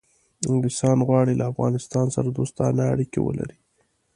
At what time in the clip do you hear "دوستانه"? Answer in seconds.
2.37-2.81